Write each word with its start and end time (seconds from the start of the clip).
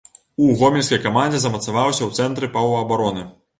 У 0.45 0.45
гомельскай 0.61 0.99
камандзе 1.03 1.43
замацаваўся 1.45 2.03
ў 2.07 2.11
цэнтры 2.23 2.53
паўабароны. 2.59 3.31